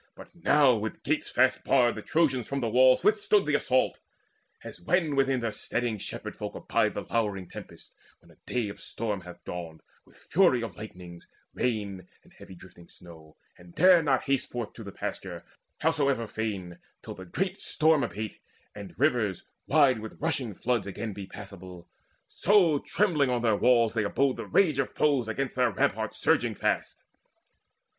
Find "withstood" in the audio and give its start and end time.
3.03-3.45